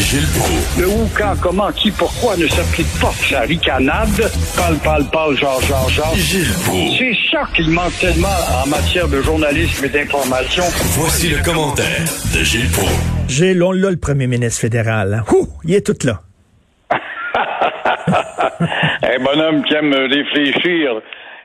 [0.00, 0.78] Gilles Proulx.
[0.78, 4.30] Le où, quand, comment, qui, pourquoi ne s'applique pas sa ricanade?
[4.56, 6.14] Parle, parle, parle, genre, genre, genre.
[6.14, 6.98] Gilles Proulx.
[6.98, 8.28] C'est ça qu'il manque tellement
[8.62, 10.62] en matière de journalisme et d'information.
[10.98, 12.04] Voici le commentaire
[12.34, 12.92] de Gilles Proulx.
[13.28, 15.22] J'ai long là le premier ministre fédéral.
[15.32, 16.20] Ouh, il est tout là.
[19.02, 21.00] Un bonhomme qui aime réfléchir.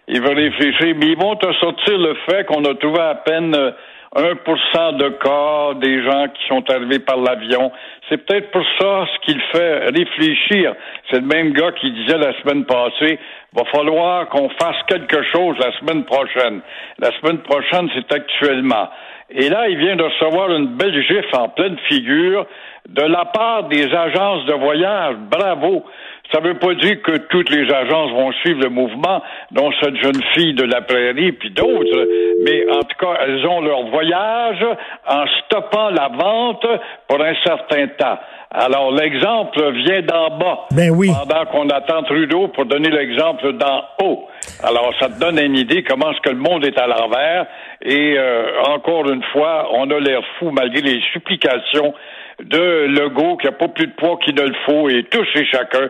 [0.08, 3.56] Il veut réfléchir, mais ils vont te sortir le fait qu'on a trouvé à peine
[3.56, 3.72] euh,
[4.16, 7.72] 1% de cas des gens qui sont arrivés par l'avion.
[8.10, 10.76] C'est peut-être pour ça ce qu'il fait réfléchir.
[11.10, 13.18] C'est le même gars qui disait la semaine passée,
[13.54, 16.62] va falloir qu'on fasse quelque chose la semaine prochaine.
[17.00, 18.90] La semaine prochaine, c'est actuellement.
[19.30, 22.46] Et là, il vient de recevoir une belle gifle en pleine figure
[22.88, 25.16] de la part des agences de voyage.
[25.32, 25.86] Bravo.
[26.32, 29.98] Ça ne veut pas dire que toutes les agences vont suivre le mouvement, dont cette
[29.98, 32.08] jeune fille de la prairie, puis d'autres,
[32.46, 34.66] mais en tout cas, elles ont leur voyage
[35.08, 36.66] en stoppant la vente
[37.08, 38.18] pour un certain temps.
[38.56, 40.68] Alors, l'exemple vient d'en bas.
[40.72, 41.10] Ben oui.
[41.10, 44.28] Pendant qu'on attend Trudeau pour donner l'exemple d'en haut.
[44.64, 47.48] Alors, ça te donne une idée comment est-ce que le monde est à l'envers.
[47.82, 51.96] Et euh, encore une fois, on a l'air fou malgré les supplications
[52.42, 55.46] de Legault qui n'a pas plus de poids qu'il ne le faut et tous et
[55.46, 55.90] chacun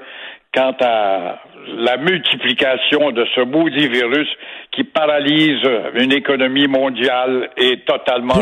[0.53, 1.39] quant à
[1.77, 4.27] la multiplication de ce maudit virus
[4.71, 5.63] qui paralyse
[5.95, 8.35] une économie mondiale et totalement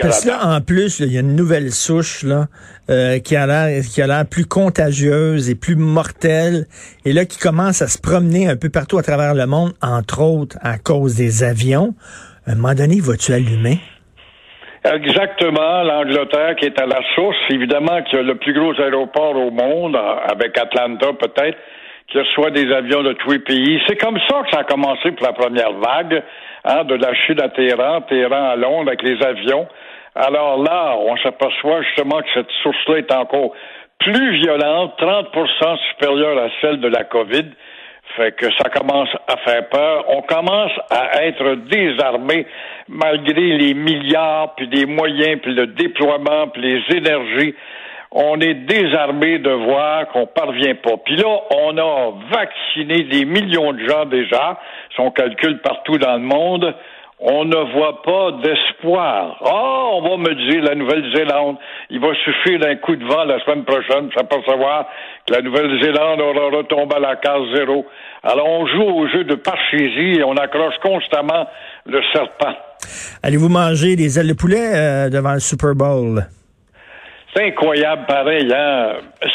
[0.00, 2.46] Parce que là, en plus, il y a une nouvelle souche là,
[2.90, 6.66] euh, qui a l'air qui a l'air plus contagieuse et plus mortelle,
[7.04, 10.22] et là qui commence à se promener un peu partout à travers le monde, entre
[10.22, 11.94] autres à cause des avions.
[12.46, 13.78] À un moment donné, vas-tu allumer?
[14.90, 19.50] Exactement, l'Angleterre qui est à la source, évidemment qui a le plus gros aéroport au
[19.50, 21.58] monde, euh, avec Atlanta peut-être,
[22.06, 23.82] qui reçoit des avions de tous les pays.
[23.86, 26.22] C'est comme ça que ça a commencé pour la première vague,
[26.64, 29.68] hein, de la Chine à Téhéran, Téhéran à Londres avec les avions.
[30.14, 33.52] Alors là, on s'aperçoit justement que cette source-là est encore
[33.98, 37.44] plus violente, 30% supérieure à celle de la COVID.
[38.16, 40.04] Fait que ça commence à faire peur.
[40.08, 42.46] On commence à être désarmé
[42.88, 47.54] malgré les milliards, puis des moyens, puis le déploiement, puis les énergies.
[48.10, 50.96] On est désarmé de voir qu'on parvient pas.
[51.04, 54.58] Puis là, on a vacciné des millions de gens déjà,
[54.94, 56.74] si on calcule partout dans le monde.
[57.20, 59.38] On ne voit pas d'espoir.
[59.44, 61.56] Ah, on va me dire la Nouvelle-Zélande,
[61.90, 64.86] il va suffire d'un coup de vent la semaine prochaine pour s'apercevoir
[65.26, 67.86] que la Nouvelle-Zélande aura retombé à la case zéro.
[68.22, 71.48] Alors on joue au jeu de parchésie et on accroche constamment
[71.86, 72.54] le serpent.
[73.24, 76.24] Allez-vous manger des ailes de poulet euh, devant le Super Bowl?
[77.34, 78.48] C'est incroyable, pareil.
[78.54, 78.92] Hein?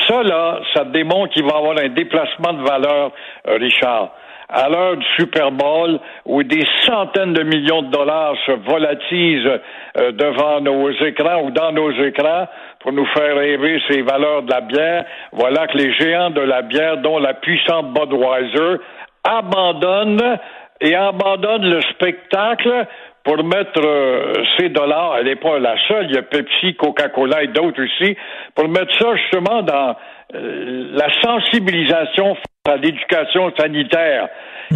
[0.07, 3.11] Ça, là, ça démontre qu'il va y avoir un déplacement de valeur,
[3.47, 4.11] euh, Richard.
[4.49, 9.59] À l'heure du Super Bowl, où des centaines de millions de dollars se volatilisent
[9.99, 12.47] euh, devant nos écrans ou dans nos écrans
[12.79, 16.61] pour nous faire rêver ces valeurs de la bière, voilà que les géants de la
[16.61, 18.81] bière, dont la puissante Budweiser,
[19.23, 20.37] abandonnent
[20.81, 22.85] et abandonnent le spectacle
[23.23, 27.43] pour mettre euh, ces dollars, elle n'est pas la seule, il y a Pepsi, Coca-Cola
[27.43, 28.17] et d'autres aussi,
[28.53, 29.95] pour mettre ça justement dans
[30.33, 32.35] la sensibilisation
[32.65, 34.29] à l'éducation sanitaire.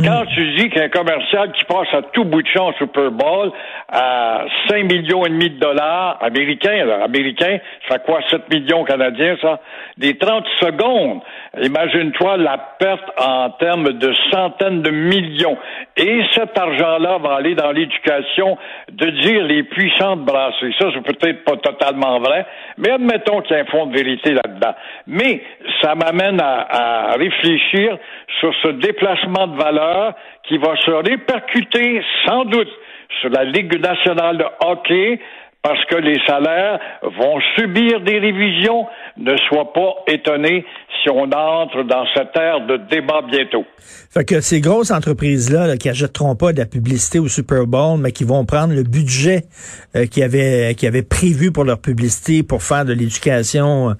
[0.03, 3.51] Quand tu dis qu'un commercial qui passe à tout bout de champ Super Bowl
[3.87, 8.83] à 5 millions et demi de dollars américains, là, américains, ça fait quoi 7 millions
[8.83, 9.59] canadiens, ça?
[9.97, 11.21] Des 30 secondes.
[11.63, 15.57] Imagine-toi la perte en termes de centaines de millions.
[15.95, 18.57] Et cet argent-là va aller dans l'éducation
[18.91, 20.75] de dire les puissantes brasseries.
[20.79, 22.45] Ça, c'est peut-être pas totalement vrai,
[22.77, 24.75] mais admettons qu'il y a un fond de vérité là-dedans.
[25.07, 25.41] Mais
[25.81, 27.97] ça m'amène à, à réfléchir
[28.39, 30.13] sur ce déplacement de valeur
[30.43, 32.71] qui va se répercuter sans doute
[33.21, 35.19] sur la Ligue nationale de hockey
[35.63, 38.87] parce que les salaires vont subir des révisions.
[39.19, 40.63] Ne sois pas étonné
[41.01, 43.65] si on entre dans cette ère de débat bientôt.
[44.09, 47.99] Fait que ces grosses entreprises-là là, qui achèteront pas de la publicité au Super Bowl,
[47.99, 49.45] mais qui vont prendre le budget
[49.95, 53.93] euh, qu'ils avaient, qu'ils avaient prévu pour leur publicité pour faire de l'éducation euh,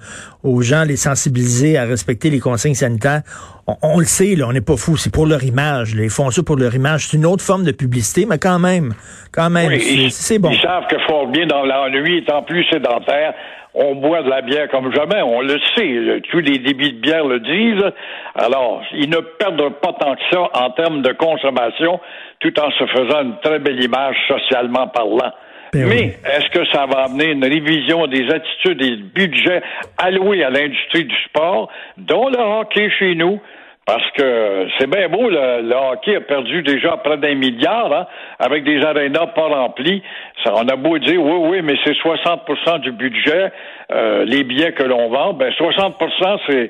[0.43, 3.23] aux gens, les sensibiliser à respecter les consignes sanitaires.
[3.67, 5.93] On, on le sait, là, on n'est pas fou, c'est pour leur image.
[5.95, 6.03] Là.
[6.03, 7.07] Ils font ça pour leur image.
[7.07, 8.93] C'est une autre forme de publicité, mais quand même,
[9.33, 10.49] quand même, Oui, c'est bon.
[10.51, 13.33] Ils savent que fort bien dans l'ennui étant plus sédentaire,
[13.73, 16.21] on boit de la bière comme jamais, on le sait.
[16.31, 17.91] Tous les débits de bière le disent.
[18.35, 21.99] Alors, ils ne perdent pas tant que ça en termes de consommation,
[22.39, 25.31] tout en se faisant une très belle image socialement parlant.
[25.73, 26.11] Ben Mais oui.
[26.25, 29.61] est-ce que ça va amener une révision des attitudes et du budget
[29.97, 33.39] alloués à l'industrie du sport, dont le hockey chez nous,
[33.87, 38.05] Parce que c'est bien beau, le, hockey a perdu déjà près d'un milliard, hein,
[38.37, 40.03] avec des arénas pas remplis.
[40.43, 43.49] Ça, on a beau dire, oui, oui, mais c'est 60% du budget,
[43.93, 45.33] euh, les billets que l'on vend.
[45.35, 46.69] Ben, 60% c'est,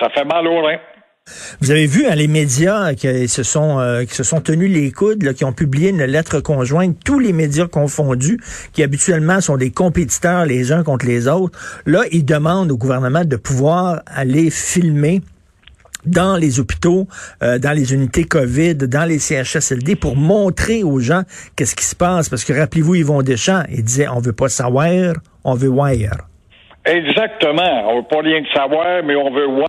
[0.00, 0.78] ça fait mal au rein.
[1.60, 4.92] Vous avez vu hein, les médias qui se sont euh, qui se sont tenus les
[4.92, 8.38] coudes, qui ont publié une lettre conjointe, tous les médias confondus,
[8.72, 11.58] qui habituellement sont des compétiteurs les uns contre les autres.
[11.84, 15.20] Là, ils demandent au gouvernement de pouvoir aller filmer
[16.06, 17.06] dans les hôpitaux,
[17.42, 21.22] euh, dans les unités COVID, dans les CHSLD pour montrer aux gens
[21.56, 22.28] qu'est-ce qui se passe.
[22.28, 25.14] Parce que rappelez-vous, Yvon Deschamps, il disait, on veut pas savoir,
[25.44, 25.92] on veut voir.
[26.86, 27.90] Exactement.
[27.90, 29.66] On veut pas rien que savoir, mais on veut voir.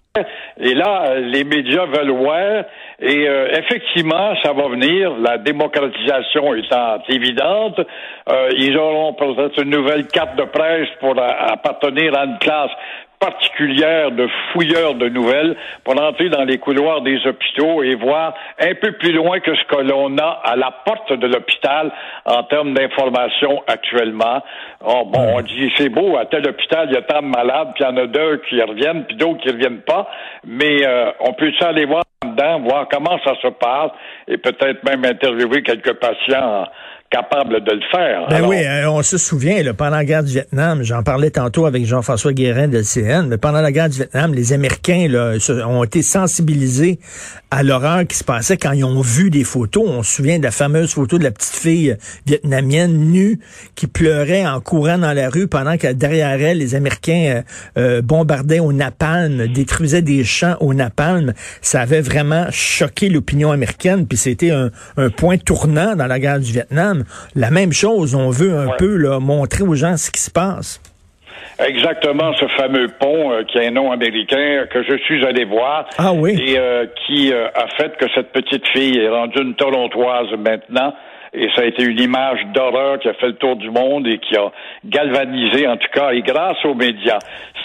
[0.60, 2.64] Et là, les médias veulent voir.
[3.00, 5.16] Et euh, effectivement, ça va venir.
[5.20, 12.16] La démocratisation étant évidente, euh, ils auront peut-être une nouvelle carte de presse pour appartenir
[12.18, 12.72] à une classe
[13.20, 18.76] particulière de fouilleurs de nouvelles pour entrer dans les couloirs des hôpitaux et voir un
[18.76, 21.92] peu plus loin que ce que l'on a à la porte de l'hôpital
[22.26, 24.44] en termes d'information actuellement.
[24.86, 27.70] Oh, bon, on dit c'est beau, à tel hôpital, il y a tant de malades,
[27.74, 30.10] puis il y en a deux qui reviennent, puis d'autres qui reviennent pas,
[30.46, 33.92] mais euh, on peut aller voir dedans, voir comment ça se passe
[34.28, 36.68] et peut-être même interviewer quelques patients
[37.10, 38.28] capable de le faire.
[38.30, 41.66] Ben oui, euh, on se souvient, là, pendant la guerre du Vietnam, j'en parlais tantôt
[41.66, 45.84] avec Jean-François Guérin de CN, mais pendant la guerre du Vietnam, les Américains là, ont
[45.84, 47.00] été sensibilisés
[47.50, 49.86] à l'horreur qui se passait quand ils ont vu des photos.
[49.88, 53.40] On se souvient de la fameuse photo de la petite fille vietnamienne nue
[53.76, 57.44] qui pleurait en courant dans la rue pendant que derrière elle, les Américains
[57.78, 61.34] euh, euh, bombardaient au napalm, détruisaient des champs au napalm.
[61.62, 66.40] Ça avait vraiment choqué l'opinion américaine, puis c'était un, un point tournant dans la guerre
[66.40, 66.97] du Vietnam
[67.36, 68.16] la même chose.
[68.16, 70.82] On veut un peu montrer aux gens ce qui se passe.
[71.60, 75.88] Exactement, ce fameux pont euh, qui a un nom américain que je suis allé voir.
[75.98, 76.38] Ah oui.
[76.40, 80.94] Et euh, qui euh, a fait que cette petite fille est rendue une Torontoise maintenant.
[81.34, 84.20] Et ça a été une image d'horreur qui a fait le tour du monde et
[84.20, 84.52] qui a
[84.86, 87.20] galvanisé, en tout cas, et grâce aux médias.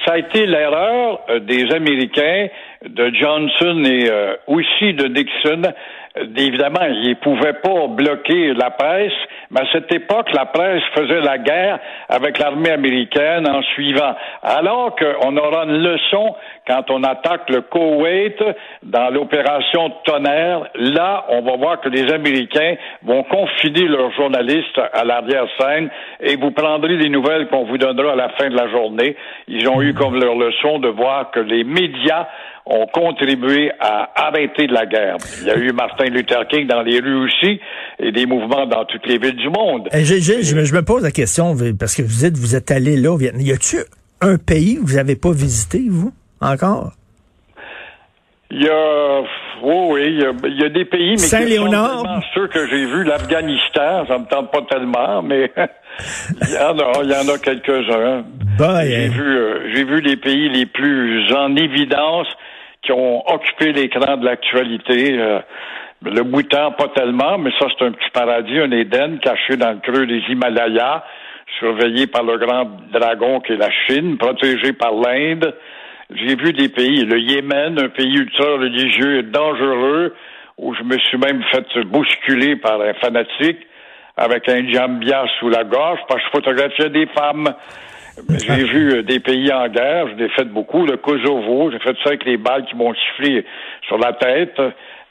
[0.05, 2.49] Ça a été l'erreur des Américains,
[2.85, 4.11] de Johnson et
[4.49, 5.63] aussi de Nixon,
[6.17, 9.13] évidemment, ils ne pouvaient pas bloquer la presse,
[9.51, 11.79] mais à cette époque, la presse faisait la guerre
[12.09, 14.15] avec l'armée américaine en suivant.
[14.43, 16.35] Alors qu'on aura une leçon
[16.67, 18.43] quand on attaque le Koweït
[18.83, 20.69] dans l'opération Tonnerre.
[20.75, 26.51] Là, on va voir que les Américains vont confiner leurs journalistes à l'arrière-scène et vous
[26.51, 29.17] prendrez les nouvelles qu'on vous donnera à la fin de la journée.
[29.49, 32.27] Ils ont eu comme leur leçon de voir que les médias
[32.67, 35.17] ont contribué à arrêter la guerre.
[35.41, 37.61] Il y a eu Martin Luther King dans les rues aussi
[37.99, 39.89] et des mouvements dans toutes les villes du monde.
[39.93, 43.17] Eh, je, me pose la question, parce que vous êtes, vous êtes allé là au
[43.17, 43.43] Vietnam.
[43.43, 43.79] Y a-tu
[44.21, 46.93] un pays que vous n'avez pas visité, vous, encore?
[48.55, 49.23] Il y a,
[49.63, 52.23] oui, il y a, des pays, mais Saint-Léonard.
[52.35, 55.51] ceux que j'ai vus, l'Afghanistan, ça me tente pas tellement, mais
[56.43, 58.25] il y en a, il y en a quelques-uns.
[58.59, 62.29] J'ai vu, euh, j'ai vu les pays les plus en évidence
[62.83, 65.19] qui ont occupé l'écran de l'actualité.
[65.19, 65.41] Euh,
[66.05, 69.79] le Bhoutan, pas tellement, mais ça, c'est un petit paradis, un Éden caché dans le
[69.79, 71.05] creux des Himalayas,
[71.59, 75.55] surveillé par le grand dragon qui est la Chine, protégé par l'Inde.
[76.11, 80.15] J'ai vu des pays, le Yémen, un pays ultra religieux et dangereux,
[80.59, 83.59] où je me suis même fait bousculer par un fanatique
[84.17, 87.49] avec un jambia sous la gorge parce que je photographiais des femmes.
[88.29, 90.87] J'ai vu euh, des pays en guerre, j'en ai fait beaucoup.
[90.87, 93.45] Le Kosovo, j'ai fait ça avec les balles qui m'ont sifflé
[93.87, 94.61] sur la tête,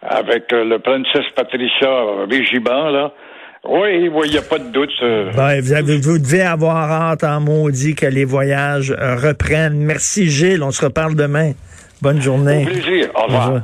[0.02, 1.90] avec euh, le princesse Patricia
[2.30, 3.12] Régiment, là.
[3.64, 4.90] Oui, il n'y a pas de doute.
[5.02, 9.78] Ben, vous, avez, vous devez avoir hâte en maudit que les voyages reprennent.
[9.78, 11.52] Merci Gilles, on se reparle demain.
[12.02, 12.64] Bonne journée.
[12.64, 13.10] Au plaisir.
[13.14, 13.62] Au revoir.